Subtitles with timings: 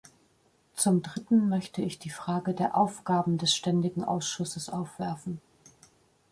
[0.75, 5.39] Zum dritten möchte ich die Frage der Aufgaben des ständigen Ausschusses aufwerfen.